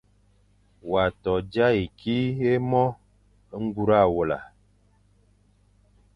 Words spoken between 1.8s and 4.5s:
kî e mo ñgura awela?